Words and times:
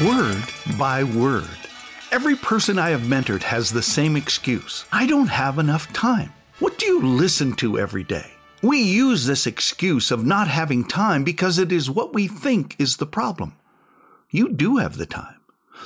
word 0.00 0.44
by 0.78 1.02
word. 1.02 1.58
Every 2.12 2.36
person 2.36 2.78
I 2.78 2.90
have 2.90 3.00
mentored 3.00 3.42
has 3.42 3.70
the 3.70 3.82
same 3.82 4.16
excuse 4.16 4.84
I 4.92 5.06
don't 5.06 5.26
have 5.26 5.58
enough 5.58 5.92
time. 5.92 6.32
What 6.60 6.78
do 6.78 6.86
you 6.86 7.02
listen 7.02 7.54
to 7.56 7.78
every 7.78 8.04
day? 8.04 8.30
We 8.62 8.78
use 8.80 9.26
this 9.26 9.46
excuse 9.46 10.12
of 10.12 10.24
not 10.24 10.46
having 10.46 10.84
time 10.84 11.24
because 11.24 11.58
it 11.58 11.72
is 11.72 11.90
what 11.90 12.14
we 12.14 12.28
think 12.28 12.76
is 12.78 12.96
the 12.96 13.06
problem. 13.06 13.56
You 14.30 14.50
do 14.50 14.76
have 14.76 14.98
the 14.98 15.06
time. 15.06 15.37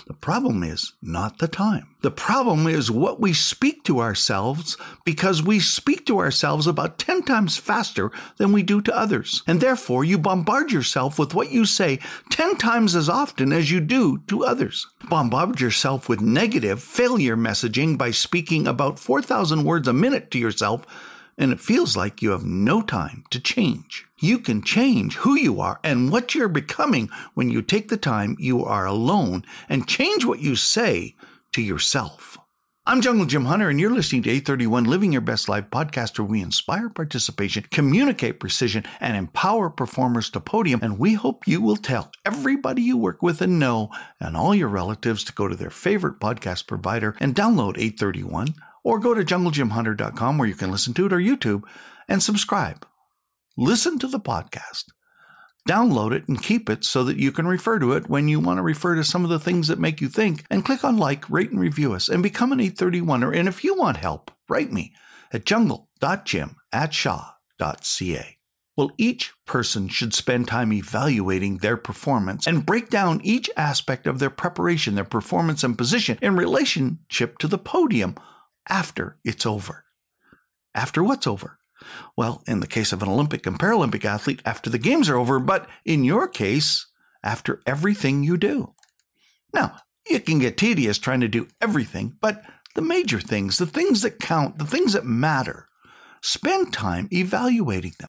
The 0.06 0.14
problem 0.14 0.62
is 0.62 0.92
not 1.02 1.38
the 1.38 1.48
time. 1.48 1.88
The 2.02 2.10
problem 2.10 2.66
is 2.66 2.90
what 2.90 3.20
we 3.20 3.32
speak 3.32 3.84
to 3.84 4.00
ourselves 4.00 4.76
because 5.04 5.42
we 5.42 5.60
speak 5.60 6.04
to 6.06 6.18
ourselves 6.18 6.66
about 6.66 6.98
10 6.98 7.22
times 7.22 7.56
faster 7.56 8.10
than 8.38 8.52
we 8.52 8.62
do 8.64 8.80
to 8.82 8.96
others. 8.96 9.42
And 9.46 9.60
therefore, 9.60 10.04
you 10.04 10.18
bombard 10.18 10.72
yourself 10.72 11.18
with 11.18 11.34
what 11.34 11.52
you 11.52 11.64
say 11.64 12.00
10 12.30 12.56
times 12.56 12.96
as 12.96 13.08
often 13.08 13.52
as 13.52 13.70
you 13.70 13.80
do 13.80 14.18
to 14.26 14.44
others. 14.44 14.88
Bombard 15.08 15.60
yourself 15.60 16.08
with 16.08 16.20
negative 16.20 16.82
failure 16.82 17.36
messaging 17.36 17.96
by 17.96 18.10
speaking 18.10 18.66
about 18.66 18.98
4,000 18.98 19.64
words 19.64 19.86
a 19.86 19.92
minute 19.92 20.30
to 20.32 20.38
yourself 20.38 20.84
and 21.42 21.52
it 21.52 21.58
feels 21.58 21.96
like 21.96 22.22
you 22.22 22.30
have 22.30 22.44
no 22.44 22.80
time 22.80 23.24
to 23.30 23.40
change. 23.40 24.06
You 24.20 24.38
can 24.38 24.62
change 24.62 25.16
who 25.16 25.34
you 25.34 25.60
are 25.60 25.80
and 25.82 26.12
what 26.12 26.36
you're 26.36 26.46
becoming 26.46 27.10
when 27.34 27.50
you 27.50 27.62
take 27.62 27.88
the 27.88 27.96
time 27.96 28.36
you 28.38 28.64
are 28.64 28.86
alone 28.86 29.44
and 29.68 29.88
change 29.88 30.24
what 30.24 30.38
you 30.38 30.54
say 30.54 31.16
to 31.50 31.60
yourself. 31.60 32.38
I'm 32.86 33.00
Jungle 33.00 33.26
Jim 33.26 33.46
Hunter, 33.46 33.68
and 33.68 33.80
you're 33.80 33.90
listening 33.90 34.22
to 34.22 34.30
831 34.30 34.84
Living 34.84 35.10
Your 35.10 35.20
Best 35.20 35.48
Life 35.48 35.64
podcast, 35.68 36.16
where 36.16 36.26
we 36.26 36.40
inspire 36.40 36.88
participation, 36.88 37.64
communicate 37.72 38.38
precision, 38.38 38.84
and 39.00 39.16
empower 39.16 39.68
performers 39.68 40.30
to 40.30 40.40
podium. 40.40 40.78
And 40.80 40.96
we 40.96 41.14
hope 41.14 41.48
you 41.48 41.60
will 41.60 41.76
tell 41.76 42.12
everybody 42.24 42.82
you 42.82 42.96
work 42.96 43.20
with 43.20 43.42
and 43.42 43.58
know, 43.58 43.90
and 44.20 44.36
all 44.36 44.54
your 44.54 44.68
relatives 44.68 45.24
to 45.24 45.32
go 45.32 45.48
to 45.48 45.56
their 45.56 45.70
favorite 45.70 46.20
podcast 46.20 46.68
provider 46.68 47.16
and 47.18 47.34
download 47.34 47.78
831 47.78 48.54
or 48.84 48.98
go 48.98 49.14
to 49.14 49.24
junglejimhunter.com 49.24 50.38
where 50.38 50.48
you 50.48 50.54
can 50.54 50.70
listen 50.70 50.94
to 50.94 51.06
it 51.06 51.12
or 51.12 51.18
YouTube 51.18 51.62
and 52.08 52.22
subscribe. 52.22 52.86
Listen 53.56 53.98
to 53.98 54.06
the 54.06 54.20
podcast. 54.20 54.84
Download 55.68 56.12
it 56.12 56.26
and 56.26 56.42
keep 56.42 56.68
it 56.68 56.84
so 56.84 57.04
that 57.04 57.18
you 57.18 57.30
can 57.30 57.46
refer 57.46 57.78
to 57.78 57.92
it 57.92 58.08
when 58.08 58.26
you 58.26 58.40
want 58.40 58.58
to 58.58 58.62
refer 58.62 58.96
to 58.96 59.04
some 59.04 59.22
of 59.22 59.30
the 59.30 59.38
things 59.38 59.68
that 59.68 59.78
make 59.78 60.00
you 60.00 60.08
think. 60.08 60.44
And 60.50 60.64
click 60.64 60.82
on 60.82 60.96
like, 60.96 61.28
rate, 61.30 61.50
and 61.50 61.60
review 61.60 61.92
us 61.92 62.08
and 62.08 62.22
become 62.22 62.50
an 62.50 62.58
831er. 62.58 63.36
And 63.36 63.46
if 63.46 63.62
you 63.62 63.76
want 63.76 63.98
help, 63.98 64.32
write 64.48 64.72
me 64.72 64.92
at 65.32 65.44
jungle.jim 65.44 66.56
at 66.72 66.92
shaw.ca. 66.92 68.38
Well, 68.74 68.90
each 68.96 69.32
person 69.46 69.88
should 69.88 70.14
spend 70.14 70.48
time 70.48 70.72
evaluating 70.72 71.58
their 71.58 71.76
performance 71.76 72.46
and 72.46 72.64
break 72.64 72.88
down 72.88 73.20
each 73.22 73.50
aspect 73.56 74.06
of 74.06 74.18
their 74.18 74.30
preparation, 74.30 74.94
their 74.94 75.04
performance, 75.04 75.62
and 75.62 75.76
position 75.76 76.18
in 76.22 76.36
relationship 76.36 77.38
to 77.38 77.46
the 77.46 77.58
podium 77.58 78.16
after 78.68 79.18
it's 79.24 79.46
over. 79.46 79.84
After 80.74 81.02
what's 81.02 81.26
over? 81.26 81.58
Well, 82.16 82.42
in 82.46 82.60
the 82.60 82.66
case 82.66 82.92
of 82.92 83.02
an 83.02 83.08
Olympic 83.08 83.46
and 83.46 83.58
Paralympic 83.58 84.04
athlete, 84.04 84.40
after 84.44 84.70
the 84.70 84.78
games 84.78 85.08
are 85.08 85.16
over, 85.16 85.38
but 85.38 85.68
in 85.84 86.04
your 86.04 86.28
case, 86.28 86.86
after 87.24 87.60
everything 87.66 88.22
you 88.22 88.36
do. 88.36 88.74
Now, 89.52 89.76
it 90.04 90.26
can 90.26 90.38
get 90.38 90.56
tedious 90.56 90.98
trying 90.98 91.20
to 91.20 91.28
do 91.28 91.48
everything, 91.60 92.16
but 92.20 92.42
the 92.74 92.82
major 92.82 93.20
things, 93.20 93.58
the 93.58 93.66
things 93.66 94.02
that 94.02 94.18
count, 94.18 94.58
the 94.58 94.66
things 94.66 94.94
that 94.94 95.04
matter, 95.04 95.68
spend 96.22 96.72
time 96.72 97.08
evaluating 97.12 97.92
them. 97.98 98.08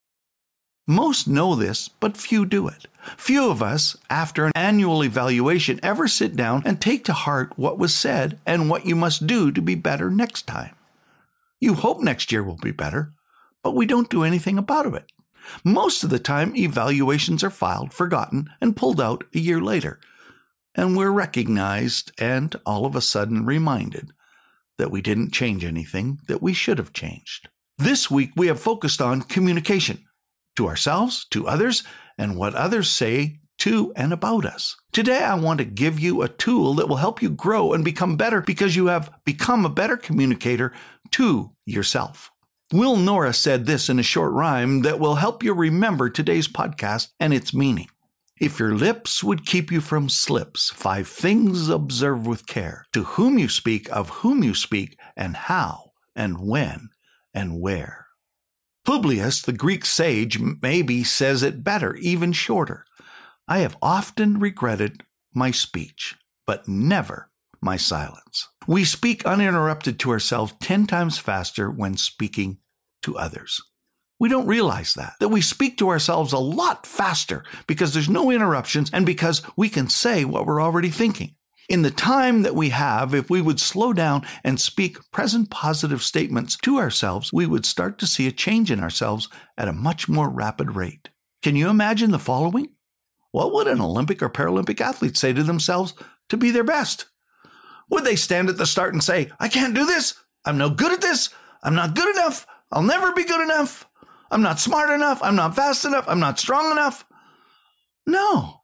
Most 0.88 1.30
know 1.30 1.56
this, 1.56 1.88
but 1.88 2.18
few 2.18 2.46
do 2.46 2.68
it. 2.68 2.88
Few 3.16 3.50
of 3.50 3.64
us, 3.64 3.96
after 4.10 4.46
an 4.46 4.52
annual 4.54 5.04
evaluation, 5.04 5.80
ever 5.82 6.10
sit 6.10 6.36
down 6.36 6.62
and 6.66 6.82
take 6.82 7.06
to 7.06 7.14
heart 7.14 7.54
what 7.56 7.78
was 7.78 7.94
said 7.94 8.38
and 8.46 8.70
what 8.70 8.86
you 8.86 8.96
must 8.96 9.26
do 9.26 9.50
to 9.52 9.62
be 9.62 9.76
better 9.76 10.10
next 10.10 10.46
time. 10.46 10.76
You 11.62 11.76
hope 11.76 12.02
next 12.02 12.34
year 12.34 12.44
will 12.44 12.58
be 12.58 12.72
better, 12.72 13.14
but 13.62 13.76
we 13.76 13.86
don't 13.86 14.10
do 14.10 14.24
anything 14.24 14.58
about 14.58 14.94
it. 14.94 15.10
Most 15.64 16.04
of 16.04 16.10
the 16.10 16.20
time, 16.20 16.54
evaluations 16.56 17.44
are 17.46 17.50
filed, 17.50 17.94
forgotten, 17.94 18.50
and 18.60 18.76
pulled 18.76 19.00
out 19.00 19.24
a 19.34 19.40
year 19.40 19.62
later, 19.62 20.02
and 20.76 20.98
we're 20.98 21.12
recognized 21.12 22.12
and 22.20 22.56
all 22.66 22.86
of 22.86 22.96
a 22.96 23.02
sudden 23.02 23.46
reminded 23.46 24.12
that 24.78 24.92
we 24.92 25.02
didn't 25.02 25.32
change 25.32 25.64
anything 25.64 26.20
that 26.28 26.42
we 26.42 26.52
should 26.52 26.78
have 26.78 26.92
changed. 26.92 27.48
This 27.78 28.12
week, 28.12 28.32
we 28.36 28.48
have 28.48 28.60
focused 28.60 29.02
on 29.02 29.22
communication 29.22 30.04
to 30.56 30.68
ourselves, 30.68 31.26
to 31.32 31.48
others, 31.48 31.84
and 32.18 32.38
what 32.38 32.56
others 32.56 32.90
say 32.90 33.40
to 33.60 33.94
and 33.96 34.12
about 34.12 34.46
us. 34.46 34.76
Today, 34.92 35.24
I 35.24 35.36
want 35.36 35.60
to 35.60 35.66
give 35.66 36.00
you 36.00 36.22
a 36.22 36.28
tool 36.28 36.74
that 36.76 36.90
will 36.90 36.98
help 36.98 37.22
you 37.22 37.30
grow 37.30 37.74
and 37.74 37.86
become 37.86 38.18
better 38.18 38.42
because 38.42 38.76
you 38.76 38.88
have 38.88 39.12
become 39.26 39.66
a 39.66 39.70
better 39.70 39.98
communicator 39.98 40.74
to 41.12 41.52
yourself. 41.66 42.32
Will 42.72 42.98
Norris 42.98 43.38
said 43.38 43.66
this 43.66 43.90
in 43.90 44.00
a 44.00 44.04
short 44.04 44.34
rhyme 44.34 44.82
that 44.82 45.00
will 45.00 45.16
help 45.16 45.44
you 45.44 45.54
remember 45.54 46.10
today's 46.10 46.48
podcast 46.48 47.10
and 47.20 47.34
its 47.34 47.54
meaning. 47.54 47.88
If 48.40 48.60
your 48.60 48.76
lips 48.76 49.24
would 49.24 49.46
keep 49.46 49.72
you 49.72 49.80
from 49.80 50.10
slips, 50.10 50.72
five 50.72 51.08
things 51.08 51.70
observe 51.70 52.26
with 52.26 52.48
care. 52.48 52.86
To 52.94 53.04
whom 53.04 53.38
you 53.38 53.48
speak, 53.48 53.90
of 53.96 54.10
whom 54.10 54.44
you 54.44 54.56
speak, 54.56 54.98
and 55.16 55.36
how, 55.36 55.92
and 56.16 56.40
when, 56.40 56.90
and 57.34 57.62
where. 57.62 58.08
Publius, 58.86 59.42
the 59.42 59.54
Greek 59.54 59.86
sage, 59.86 60.40
maybe 60.40 61.04
says 61.04 61.42
it 61.42 61.64
better, 61.64 61.96
even 61.96 62.34
shorter. 62.34 62.86
I 63.48 63.60
have 63.60 63.78
often 63.82 64.40
regretted 64.40 65.04
my 65.34 65.52
speech, 65.52 66.16
but 66.46 66.68
never 66.68 67.30
my 67.62 67.78
silence. 67.78 68.50
We 68.68 68.84
speak 68.84 69.26
uninterrupted 69.26 70.00
to 70.00 70.12
ourselves 70.12 70.54
10 70.60 70.88
times 70.88 71.18
faster 71.18 71.72
when 71.72 71.96
speaking 71.96 72.58
to 73.04 73.18
others. 73.18 73.62
We 74.20 74.30
don't 74.30 74.48
realize 74.48 74.94
that, 74.94 75.14
that 75.20 75.30
we 75.30 75.42
speak 75.42 75.78
to 75.78 75.90
ourselves 75.90 76.34
a 76.34 76.38
lot 76.38 76.86
faster 76.86 77.44
because 77.68 77.94
there's 77.94 78.10
no 78.10 78.32
interruptions 78.32 78.90
and 78.94 79.06
because 79.06 79.42
we 79.56 79.70
can 79.70 79.90
say 79.90 80.24
what 80.26 80.46
we're 80.46 80.62
already 80.62 80.90
thinking. 80.90 81.36
In 81.70 81.82
the 81.82 81.92
time 81.92 82.42
that 82.42 82.56
we 82.56 82.70
have, 82.70 83.14
if 83.16 83.30
we 83.30 83.42
would 83.42 83.60
slow 83.60 83.94
down 83.94 84.26
and 84.44 84.60
speak 84.60 84.98
present 85.12 85.50
positive 85.50 86.04
statements 86.04 86.58
to 86.58 86.78
ourselves, 86.78 87.32
we 87.32 87.46
would 87.46 87.66
start 87.66 87.98
to 88.00 88.08
see 88.08 88.28
a 88.28 88.32
change 88.32 88.70
in 88.70 88.82
ourselves 88.82 89.30
at 89.58 89.70
a 89.70 89.74
much 89.74 90.10
more 90.10 90.30
rapid 90.30 90.76
rate. 90.76 91.10
Can 91.42 91.56
you 91.56 91.70
imagine 91.70 92.12
the 92.12 92.20
following? 92.20 92.70
What 93.32 93.54
would 93.54 93.68
an 93.68 93.82
Olympic 93.82 94.22
or 94.22 94.30
Paralympic 94.30 94.82
athlete 94.82 95.18
say 95.18 95.34
to 95.34 95.44
themselves 95.44 95.94
to 96.30 96.38
be 96.38 96.52
their 96.52 96.64
best? 96.64 97.06
Would 97.90 98.04
they 98.04 98.16
stand 98.16 98.50
at 98.50 98.58
the 98.58 98.66
start 98.66 98.94
and 98.94 99.04
say, 99.04 99.32
I 99.40 99.48
can't 99.48 99.74
do 99.74 99.86
this? 99.86 100.16
I'm 100.46 100.58
no 100.58 100.70
good 100.70 100.92
at 100.92 101.02
this. 101.02 101.30
I'm 101.64 101.76
not 101.76 101.96
good 101.96 102.14
enough. 102.16 102.46
I'll 102.72 102.84
never 102.84 103.14
be 103.14 103.24
good 103.24 103.42
enough. 103.42 103.88
I'm 104.30 104.42
not 104.42 104.60
smart 104.60 104.90
enough. 104.90 105.22
I'm 105.24 105.36
not 105.36 105.56
fast 105.56 105.86
enough. 105.86 106.06
I'm 106.08 106.20
not 106.20 106.40
strong 106.40 106.72
enough. 106.72 107.06
No, 108.06 108.62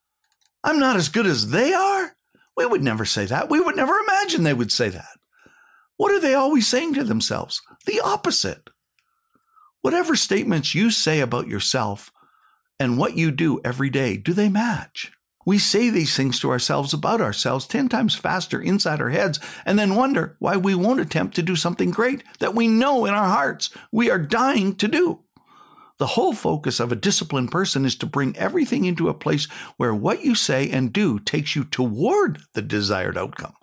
I'm 0.64 0.80
not 0.80 0.98
as 0.98 1.10
good 1.10 1.26
as 1.26 1.50
they 1.50 1.74
are. 1.74 2.16
We 2.60 2.66
would 2.66 2.84
never 2.84 3.06
say 3.06 3.24
that. 3.24 3.50
We 3.50 3.62
would 3.62 3.78
never 3.78 3.98
imagine 4.00 4.44
they 4.44 4.54
would 4.54 4.74
say 4.74 4.90
that. 4.90 5.18
What 5.96 6.12
are 6.12 6.20
they 6.20 6.34
always 6.34 6.68
saying 6.68 6.94
to 6.96 7.06
themselves? 7.06 7.62
The 7.86 8.02
opposite. 8.02 8.70
Whatever 9.80 10.18
statements 10.18 10.76
you 10.76 10.92
say 10.92 11.22
about 11.22 11.48
yourself 11.48 12.12
and 12.78 12.98
what 12.98 13.16
you 13.16 13.32
do 13.32 13.62
every 13.64 13.90
day, 13.90 14.18
do 14.18 14.34
they 14.34 14.50
match? 14.50 15.10
We 15.46 15.58
say 15.58 15.90
these 15.90 16.18
things 16.18 16.42
to 16.42 16.52
ourselves 16.52 16.94
about 16.94 17.22
ourselves 17.22 17.66
10 17.66 17.88
times 17.88 18.14
faster 18.14 18.62
inside 18.62 19.00
our 19.00 19.10
heads 19.10 19.40
and 19.66 19.80
then 19.80 19.96
wonder 19.96 20.36
why 20.40 20.58
we 20.58 20.76
won't 20.76 21.00
attempt 21.00 21.36
to 21.36 21.42
do 21.42 21.56
something 21.56 21.92
great 21.92 22.26
that 22.40 22.56
we 22.56 22.68
know 22.68 23.06
in 23.06 23.14
our 23.14 23.30
hearts 23.30 23.70
we 23.94 24.12
are 24.12 24.20
dying 24.20 24.76
to 24.76 24.90
do. 24.90 25.22
The 26.00 26.08
whole 26.08 26.34
focus 26.34 26.80
of 26.80 26.94
a 26.94 26.96
disciplined 26.96 27.52
person 27.52 27.86
is 27.86 27.96
to 27.98 28.06
bring 28.06 28.36
everything 28.38 28.86
into 28.86 29.10
a 29.10 29.14
place 29.14 29.46
where 29.76 29.94
what 29.94 30.24
you 30.24 30.34
say 30.34 30.70
and 30.70 30.94
do 30.94 31.20
takes 31.20 31.56
you 31.56 31.66
toward 31.66 32.40
the 32.54 32.62
desired 32.62 33.18
outcome. 33.18 33.54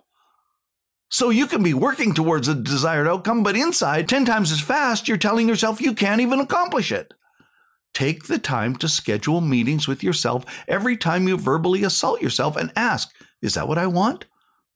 So 1.09 1.29
you 1.29 1.47
can 1.47 1.63
be 1.63 1.73
working 1.73 2.13
towards 2.13 2.47
a 2.47 2.53
desired 2.53 3.07
outcome, 3.07 3.41
but 3.41 3.55
inside, 3.55 4.07
10 4.07 4.25
times 4.25 4.51
as 4.51 4.61
fast, 4.61 5.07
you're 5.07 5.17
telling 5.17 5.47
yourself 5.47 5.81
you 5.81 5.93
can't 5.93 6.21
even 6.21 6.39
accomplish 6.39 6.91
it. 6.91 7.13
Take 7.93 8.27
the 8.27 8.37
time 8.37 8.75
to 8.75 8.87
schedule 8.87 9.41
meetings 9.41 9.87
with 9.87 10.03
yourself 10.03 10.45
every 10.67 10.95
time 10.95 11.27
you 11.27 11.37
verbally 11.37 11.83
assault 11.83 12.21
yourself 12.21 12.55
and 12.55 12.71
ask, 12.75 13.09
is 13.41 13.55
that 13.55 13.67
what 13.67 13.79
I 13.79 13.87
want? 13.87 14.25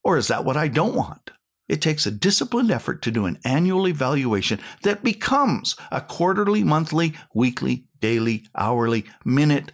Or 0.03 0.17
is 0.17 0.29
that 0.29 0.45
what 0.45 0.57
I 0.57 0.67
don't 0.67 0.95
want? 0.95 1.29
It 1.67 1.81
takes 1.81 2.05
a 2.05 2.11
disciplined 2.11 2.71
effort 2.71 3.01
to 3.03 3.11
do 3.11 3.25
an 3.25 3.39
annual 3.45 3.87
evaluation 3.87 4.59
that 4.83 5.03
becomes 5.03 5.75
a 5.91 6.01
quarterly, 6.01 6.63
monthly, 6.63 7.13
weekly, 7.33 7.85
daily, 7.99 8.45
hourly, 8.57 9.05
minute, 9.23 9.71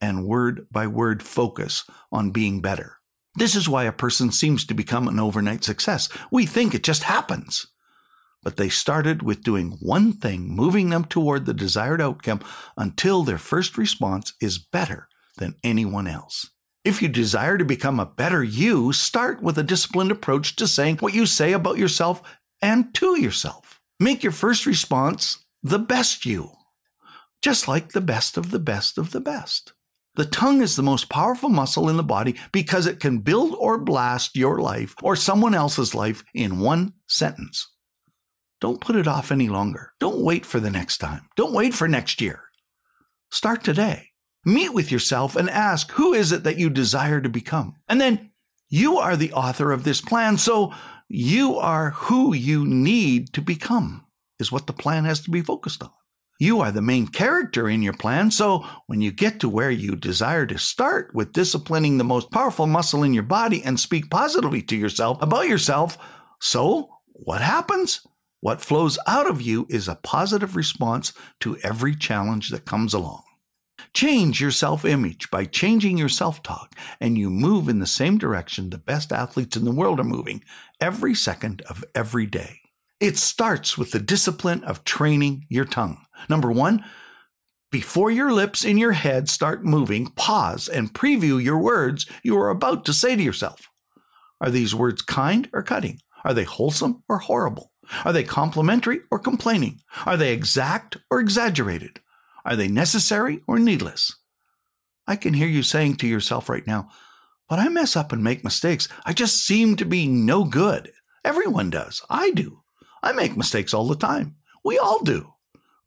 and 0.00 0.24
word 0.26 0.66
by 0.70 0.86
word 0.86 1.22
focus 1.22 1.84
on 2.10 2.30
being 2.30 2.60
better. 2.60 2.98
This 3.34 3.54
is 3.54 3.68
why 3.68 3.84
a 3.84 3.92
person 3.92 4.32
seems 4.32 4.64
to 4.64 4.74
become 4.74 5.08
an 5.08 5.20
overnight 5.20 5.62
success. 5.62 6.08
We 6.30 6.46
think 6.46 6.74
it 6.74 6.82
just 6.82 7.02
happens. 7.02 7.66
But 8.42 8.56
they 8.56 8.68
started 8.68 9.22
with 9.22 9.42
doing 9.42 9.76
one 9.80 10.12
thing, 10.12 10.54
moving 10.54 10.90
them 10.90 11.04
toward 11.04 11.44
the 11.44 11.54
desired 11.54 12.00
outcome 12.00 12.40
until 12.76 13.24
their 13.24 13.38
first 13.38 13.76
response 13.76 14.32
is 14.40 14.58
better 14.58 15.08
than 15.36 15.56
anyone 15.64 16.06
else. 16.06 16.48
If 16.86 17.02
you 17.02 17.08
desire 17.08 17.58
to 17.58 17.64
become 17.64 17.98
a 17.98 18.06
better 18.06 18.44
you, 18.44 18.92
start 18.92 19.42
with 19.42 19.58
a 19.58 19.64
disciplined 19.64 20.12
approach 20.12 20.54
to 20.54 20.68
saying 20.68 20.98
what 20.98 21.14
you 21.14 21.26
say 21.26 21.52
about 21.52 21.78
yourself 21.78 22.22
and 22.62 22.94
to 22.94 23.20
yourself. 23.20 23.80
Make 23.98 24.22
your 24.22 24.30
first 24.30 24.66
response 24.66 25.44
the 25.64 25.80
best 25.80 26.24
you, 26.24 26.52
just 27.42 27.66
like 27.66 27.88
the 27.88 28.00
best 28.00 28.36
of 28.36 28.52
the 28.52 28.60
best 28.60 28.98
of 28.98 29.10
the 29.10 29.18
best. 29.18 29.72
The 30.14 30.26
tongue 30.26 30.62
is 30.62 30.76
the 30.76 30.84
most 30.84 31.08
powerful 31.08 31.48
muscle 31.48 31.88
in 31.88 31.96
the 31.96 32.04
body 32.04 32.36
because 32.52 32.86
it 32.86 33.00
can 33.00 33.18
build 33.18 33.56
or 33.58 33.78
blast 33.78 34.36
your 34.36 34.60
life 34.60 34.94
or 35.02 35.16
someone 35.16 35.56
else's 35.56 35.92
life 35.92 36.22
in 36.34 36.60
one 36.60 36.92
sentence. 37.08 37.68
Don't 38.60 38.80
put 38.80 38.94
it 38.94 39.08
off 39.08 39.32
any 39.32 39.48
longer. 39.48 39.90
Don't 39.98 40.22
wait 40.22 40.46
for 40.46 40.60
the 40.60 40.70
next 40.70 40.98
time. 40.98 41.22
Don't 41.34 41.52
wait 41.52 41.74
for 41.74 41.88
next 41.88 42.20
year. 42.20 42.44
Start 43.32 43.64
today. 43.64 44.10
Meet 44.46 44.74
with 44.74 44.92
yourself 44.92 45.34
and 45.34 45.50
ask, 45.50 45.90
who 45.90 46.14
is 46.14 46.30
it 46.30 46.44
that 46.44 46.56
you 46.56 46.70
desire 46.70 47.20
to 47.20 47.28
become? 47.28 47.74
And 47.88 48.00
then 48.00 48.30
you 48.68 48.96
are 48.98 49.16
the 49.16 49.32
author 49.32 49.72
of 49.72 49.82
this 49.82 50.00
plan, 50.00 50.38
so 50.38 50.72
you 51.08 51.56
are 51.56 51.90
who 51.90 52.32
you 52.32 52.64
need 52.64 53.32
to 53.32 53.42
become, 53.42 54.06
is 54.38 54.52
what 54.52 54.68
the 54.68 54.72
plan 54.72 55.04
has 55.04 55.20
to 55.22 55.32
be 55.32 55.42
focused 55.42 55.82
on. 55.82 55.90
You 56.38 56.60
are 56.60 56.70
the 56.70 56.80
main 56.80 57.08
character 57.08 57.68
in 57.68 57.82
your 57.82 57.94
plan, 57.94 58.30
so 58.30 58.64
when 58.86 59.00
you 59.00 59.10
get 59.10 59.40
to 59.40 59.48
where 59.48 59.70
you 59.72 59.96
desire 59.96 60.46
to 60.46 60.58
start 60.58 61.12
with 61.12 61.32
disciplining 61.32 61.98
the 61.98 62.04
most 62.04 62.30
powerful 62.30 62.68
muscle 62.68 63.02
in 63.02 63.14
your 63.14 63.24
body 63.24 63.64
and 63.64 63.80
speak 63.80 64.10
positively 64.10 64.62
to 64.62 64.76
yourself 64.76 65.20
about 65.20 65.48
yourself, 65.48 65.98
so 66.40 66.88
what 67.14 67.40
happens? 67.40 68.06
What 68.42 68.60
flows 68.60 68.96
out 69.08 69.28
of 69.28 69.42
you 69.42 69.66
is 69.70 69.88
a 69.88 69.96
positive 69.96 70.54
response 70.54 71.12
to 71.40 71.56
every 71.64 71.96
challenge 71.96 72.50
that 72.50 72.64
comes 72.64 72.94
along. 72.94 73.24
Change 73.96 74.42
your 74.42 74.50
self 74.50 74.84
image 74.84 75.30
by 75.30 75.46
changing 75.46 75.96
your 75.96 76.10
self 76.10 76.42
talk, 76.42 76.74
and 77.00 77.16
you 77.16 77.30
move 77.30 77.66
in 77.66 77.78
the 77.78 77.86
same 77.86 78.18
direction 78.18 78.68
the 78.68 78.76
best 78.76 79.10
athletes 79.10 79.56
in 79.56 79.64
the 79.64 79.72
world 79.72 79.98
are 79.98 80.04
moving 80.04 80.44
every 80.82 81.14
second 81.14 81.62
of 81.62 81.82
every 81.94 82.26
day. 82.26 82.60
It 83.00 83.16
starts 83.16 83.78
with 83.78 83.92
the 83.92 83.98
discipline 83.98 84.62
of 84.64 84.84
training 84.84 85.46
your 85.48 85.64
tongue. 85.64 86.04
Number 86.28 86.52
one, 86.52 86.84
before 87.70 88.10
your 88.10 88.30
lips 88.32 88.66
in 88.66 88.76
your 88.76 88.92
head 88.92 89.30
start 89.30 89.64
moving, 89.64 90.08
pause 90.08 90.68
and 90.68 90.92
preview 90.92 91.42
your 91.42 91.58
words 91.58 92.04
you 92.22 92.36
are 92.36 92.50
about 92.50 92.84
to 92.84 92.92
say 92.92 93.16
to 93.16 93.22
yourself. 93.22 93.70
Are 94.42 94.50
these 94.50 94.74
words 94.74 95.00
kind 95.00 95.48
or 95.54 95.62
cutting? 95.62 96.00
Are 96.22 96.34
they 96.34 96.44
wholesome 96.44 97.02
or 97.08 97.16
horrible? 97.16 97.72
Are 98.04 98.12
they 98.12 98.24
complimentary 98.24 99.00
or 99.10 99.18
complaining? 99.18 99.80
Are 100.04 100.18
they 100.18 100.34
exact 100.34 100.98
or 101.10 101.18
exaggerated? 101.18 102.00
Are 102.46 102.54
they 102.54 102.68
necessary 102.68 103.42
or 103.48 103.58
needless? 103.58 104.14
I 105.04 105.16
can 105.16 105.34
hear 105.34 105.48
you 105.48 105.64
saying 105.64 105.96
to 105.96 106.06
yourself 106.06 106.48
right 106.48 106.64
now, 106.64 106.88
but 107.48 107.58
I 107.58 107.68
mess 107.68 107.96
up 107.96 108.12
and 108.12 108.22
make 108.22 108.44
mistakes. 108.44 108.88
I 109.04 109.12
just 109.12 109.44
seem 109.44 109.74
to 109.76 109.84
be 109.84 110.06
no 110.06 110.44
good. 110.44 110.92
Everyone 111.24 111.70
does. 111.70 112.02
I 112.08 112.30
do. 112.30 112.62
I 113.02 113.10
make 113.12 113.36
mistakes 113.36 113.74
all 113.74 113.88
the 113.88 113.96
time. 113.96 114.36
We 114.64 114.78
all 114.78 115.02
do. 115.02 115.32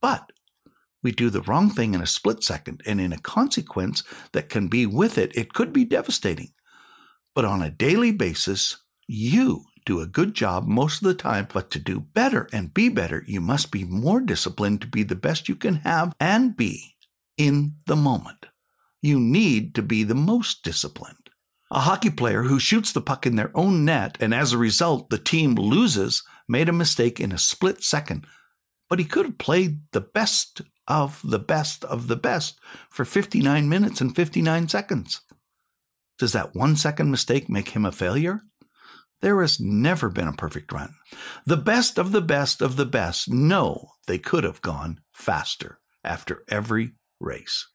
But 0.01 0.33
we 1.01 1.13
do 1.13 1.29
the 1.29 1.41
wrong 1.43 1.69
thing 1.69 1.93
in 1.93 2.01
a 2.01 2.07
split 2.07 2.43
second, 2.43 2.81
and 2.85 2.99
in 2.99 3.13
a 3.13 3.19
consequence 3.19 4.03
that 4.33 4.49
can 4.49 4.67
be 4.67 4.85
with 4.85 5.17
it, 5.17 5.35
it 5.37 5.53
could 5.53 5.71
be 5.71 5.85
devastating. 5.85 6.51
But 7.35 7.45
on 7.45 7.61
a 7.61 7.71
daily 7.71 8.11
basis, 8.11 8.83
you 9.07 9.63
do 9.85 10.01
a 10.01 10.05
good 10.05 10.33
job 10.33 10.67
most 10.67 11.01
of 11.01 11.07
the 11.07 11.13
time, 11.13 11.47
but 11.51 11.71
to 11.71 11.79
do 11.79 11.99
better 11.99 12.47
and 12.51 12.73
be 12.73 12.89
better, 12.89 13.23
you 13.27 13.41
must 13.41 13.71
be 13.71 13.83
more 13.83 14.19
disciplined 14.21 14.81
to 14.81 14.87
be 14.87 15.03
the 15.03 15.15
best 15.15 15.49
you 15.49 15.55
can 15.55 15.75
have 15.75 16.13
and 16.19 16.55
be 16.55 16.95
in 17.37 17.75
the 17.85 17.95
moment. 17.95 18.47
You 19.01 19.19
need 19.19 19.75
to 19.75 19.81
be 19.81 20.03
the 20.03 20.15
most 20.15 20.63
disciplined. 20.63 21.29
A 21.71 21.81
hockey 21.81 22.09
player 22.09 22.43
who 22.43 22.59
shoots 22.59 22.91
the 22.91 23.01
puck 23.01 23.25
in 23.25 23.35
their 23.35 23.55
own 23.55 23.85
net 23.85 24.17
and 24.19 24.33
as 24.33 24.53
a 24.53 24.57
result 24.57 25.09
the 25.09 25.19
team 25.19 25.55
loses 25.55 26.23
made 26.47 26.67
a 26.67 26.73
mistake 26.73 27.19
in 27.19 27.31
a 27.31 27.37
split 27.37 27.83
second, 27.83 28.25
but 28.89 28.99
he 28.99 29.05
could 29.05 29.25
have 29.25 29.37
played 29.37 29.81
the 29.91 30.01
best 30.01 30.61
of 30.87 31.21
the 31.23 31.39
best 31.39 31.85
of 31.85 32.07
the 32.07 32.15
best 32.15 32.59
for 32.89 33.05
59 33.05 33.69
minutes 33.69 34.01
and 34.01 34.15
59 34.15 34.67
seconds. 34.67 35.21
Does 36.17 36.33
that 36.33 36.55
one 36.55 36.75
second 36.75 37.11
mistake 37.11 37.47
make 37.49 37.69
him 37.69 37.85
a 37.85 37.91
failure? 37.91 38.41
There 39.21 39.41
has 39.41 39.59
never 39.59 40.09
been 40.09 40.27
a 40.27 40.33
perfect 40.33 40.71
run. 40.71 40.95
The 41.45 41.57
best 41.57 41.97
of 41.97 42.11
the 42.11 42.21
best 42.21 42.61
of 42.61 42.77
the 42.77 42.85
best 42.85 43.29
know 43.29 43.91
they 44.07 44.17
could 44.17 44.43
have 44.43 44.61
gone 44.61 45.01
faster 45.11 45.79
after 46.03 46.43
every 46.47 46.93
race. 47.19 47.67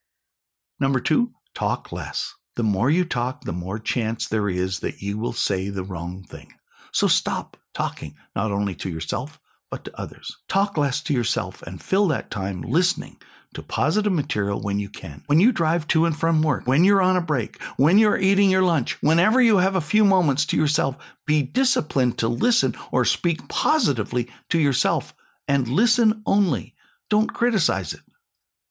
Number 0.80 1.00
two, 1.00 1.32
talk 1.54 1.92
less. 1.92 2.32
The 2.56 2.62
more 2.62 2.90
you 2.90 3.04
talk, 3.04 3.42
the 3.44 3.52
more 3.52 3.78
chance 3.78 4.28
there 4.28 4.48
is 4.48 4.80
that 4.80 5.02
you 5.02 5.18
will 5.18 5.32
say 5.32 5.68
the 5.68 5.84
wrong 5.84 6.24
thing. 6.24 6.52
So 6.92 7.08
stop 7.08 7.56
talking, 7.74 8.14
not 8.34 8.50
only 8.50 8.74
to 8.76 8.88
yourself, 8.88 9.40
but 9.70 9.84
to 9.84 10.00
others. 10.00 10.36
Talk 10.48 10.78
less 10.78 11.00
to 11.02 11.12
yourself 11.12 11.60
and 11.62 11.82
fill 11.82 12.06
that 12.08 12.30
time 12.30 12.62
listening 12.62 13.18
to 13.54 13.62
positive 13.62 14.12
material 14.12 14.60
when 14.60 14.78
you 14.78 14.88
can. 14.88 15.22
When 15.26 15.40
you 15.40 15.52
drive 15.52 15.88
to 15.88 16.04
and 16.04 16.16
from 16.16 16.42
work, 16.42 16.66
when 16.66 16.84
you're 16.84 17.02
on 17.02 17.16
a 17.16 17.20
break, 17.20 17.62
when 17.76 17.98
you're 17.98 18.18
eating 18.18 18.50
your 18.50 18.62
lunch, 18.62 19.00
whenever 19.02 19.40
you 19.40 19.58
have 19.58 19.76
a 19.76 19.80
few 19.80 20.04
moments 20.04 20.46
to 20.46 20.56
yourself, 20.56 20.96
be 21.26 21.42
disciplined 21.42 22.18
to 22.18 22.28
listen 22.28 22.74
or 22.92 23.04
speak 23.04 23.48
positively 23.48 24.28
to 24.50 24.58
yourself 24.58 25.14
and 25.48 25.68
listen 25.68 26.22
only. 26.26 26.74
Don't 27.10 27.32
criticize 27.32 27.92
it. 27.92 28.00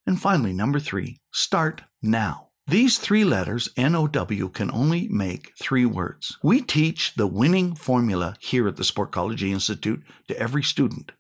And 0.06 0.22
finally, 0.22 0.54
number 0.54 0.80
three, 0.80 1.20
start 1.32 1.82
now. 2.02 2.50
These 2.68 2.98
three 2.98 3.26
letters, 3.26 3.70
N-O-W, 3.76 4.50
can 4.50 4.72
only 4.72 5.10
make 5.10 5.52
three 5.60 5.86
words. 5.86 6.38
We 6.42 6.62
teach 6.62 7.14
the 7.16 7.28
winning 7.28 7.76
formula 7.76 8.36
here 8.40 8.70
at 8.70 8.78
the 8.78 8.84
Sportology 8.84 9.52
Institute 9.52 10.02
to 10.30 10.40
every 10.40 10.64
student. 10.64 11.12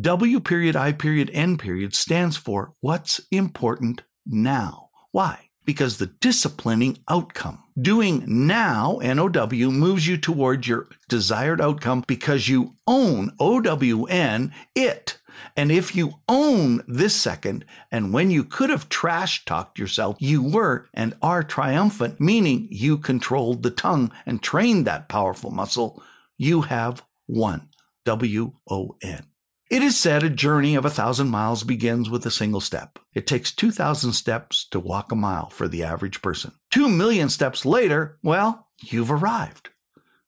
W 0.00 0.40
period 0.40 0.74
I 0.74 0.90
period 0.90 1.30
N 1.32 1.56
period 1.56 1.94
stands 1.94 2.36
for 2.36 2.72
what's 2.80 3.20
important 3.30 4.02
now. 4.26 4.88
Why? 5.12 5.50
Because 5.64 5.98
the 5.98 6.06
disciplining 6.06 6.98
outcome. 7.08 7.62
Doing 7.80 8.24
now, 8.26 8.98
N-O-W, 8.98 9.70
moves 9.70 10.08
you 10.08 10.16
toward 10.16 10.66
your 10.66 10.88
desired 11.08 11.60
outcome 11.60 12.02
because 12.08 12.48
you 12.48 12.74
own 12.88 13.30
O-W-N, 13.38 14.52
it. 14.74 15.18
And 15.56 15.70
if 15.70 15.94
you 15.94 16.14
own 16.28 16.82
this 16.88 17.14
second, 17.14 17.64
and 17.92 18.12
when 18.12 18.32
you 18.32 18.42
could 18.42 18.70
have 18.70 18.88
trash 18.88 19.44
talked 19.44 19.78
yourself, 19.78 20.16
you 20.18 20.42
were 20.42 20.88
and 20.92 21.14
are 21.22 21.44
triumphant, 21.44 22.20
meaning 22.20 22.66
you 22.68 22.98
controlled 22.98 23.62
the 23.62 23.70
tongue 23.70 24.10
and 24.26 24.42
trained 24.42 24.86
that 24.86 25.08
powerful 25.08 25.52
muscle, 25.52 26.02
you 26.36 26.62
have 26.62 27.04
won. 27.28 27.68
W 28.04 28.52
O 28.68 28.96
N. 29.00 29.24
It 29.70 29.82
is 29.82 29.98
said 29.98 30.22
a 30.22 30.30
journey 30.30 30.74
of 30.74 30.84
a 30.84 30.90
thousand 30.90 31.28
miles 31.28 31.64
begins 31.64 32.10
with 32.10 32.26
a 32.26 32.30
single 32.30 32.60
step. 32.60 32.98
It 33.14 33.26
takes 33.26 33.54
2,000 33.54 34.12
steps 34.12 34.66
to 34.70 34.78
walk 34.78 35.10
a 35.10 35.16
mile 35.16 35.48
for 35.50 35.68
the 35.68 35.84
average 35.84 36.22
person. 36.22 36.52
Two 36.70 36.88
million 36.88 37.28
steps 37.28 37.64
later, 37.64 38.18
well, 38.22 38.68
you've 38.82 39.10
arrived. 39.10 39.70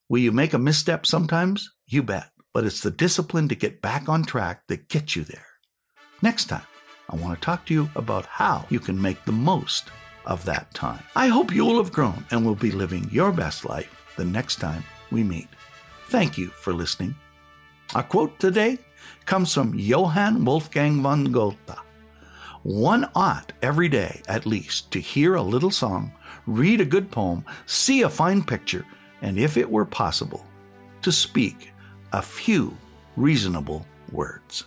Will 0.09 0.19
you 0.19 0.31
make 0.31 0.53
a 0.53 0.57
misstep 0.57 1.05
sometimes? 1.05 1.71
You 1.85 2.03
bet 2.03 2.31
but 2.57 2.65
it's 2.65 2.81
the 2.81 2.89
discipline 2.89 3.47
to 3.47 3.53
get 3.53 3.83
back 3.83 4.09
on 4.09 4.23
track 4.23 4.65
that 4.65 4.89
gets 4.89 5.15
you 5.15 5.23
there. 5.23 5.45
Next 6.23 6.45
time, 6.45 6.65
I 7.07 7.15
want 7.15 7.35
to 7.35 7.45
talk 7.45 7.67
to 7.67 7.73
you 7.75 7.87
about 7.95 8.25
how 8.25 8.65
you 8.71 8.79
can 8.79 8.99
make 8.99 9.23
the 9.25 9.31
most 9.31 9.91
of 10.25 10.43
that 10.45 10.73
time. 10.73 11.03
I 11.15 11.27
hope 11.27 11.53
you 11.53 11.63
will 11.63 11.77
have 11.77 11.93
grown 11.93 12.25
and 12.31 12.43
will 12.43 12.55
be 12.55 12.71
living 12.71 13.07
your 13.11 13.31
best 13.31 13.63
life 13.63 14.11
the 14.17 14.25
next 14.25 14.55
time 14.55 14.83
we 15.11 15.23
meet. 15.23 15.47
Thank 16.07 16.35
you 16.35 16.47
for 16.47 16.73
listening. 16.73 17.13
Our 17.93 18.01
quote 18.01 18.39
today 18.39 18.79
comes 19.25 19.53
from 19.53 19.77
Johann 19.77 20.43
Wolfgang 20.45 21.01
von 21.01 21.31
Goethe. 21.31 21.77
One 22.63 23.09
ought 23.15 23.53
every 23.61 23.87
day, 23.87 24.21
at 24.27 24.45
least, 24.45 24.91
to 24.91 24.99
hear 24.99 25.35
a 25.35 25.41
little 25.41 25.71
song, 25.71 26.11
read 26.45 26.81
a 26.81 26.85
good 26.85 27.11
poem, 27.11 27.45
see 27.65 28.01
a 28.01 28.09
fine 28.09 28.43
picture, 28.43 28.85
and 29.21 29.37
if 29.37 29.57
it 29.57 29.69
were 29.69 29.85
possible, 29.85 30.45
to 31.01 31.11
speak 31.11 31.71
a 32.11 32.21
few 32.21 32.75
reasonable 33.15 33.85
words. 34.11 34.65